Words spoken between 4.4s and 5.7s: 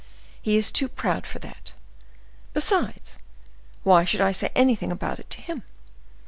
anything about it to him?